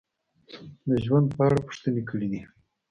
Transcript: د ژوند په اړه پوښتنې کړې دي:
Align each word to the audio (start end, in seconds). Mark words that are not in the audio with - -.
د 0.87 0.89
ژوند 1.05 1.27
په 1.35 1.41
اړه 1.47 1.57
پوښتنې 1.65 2.01
کړې 2.09 2.27
دي: 2.31 2.41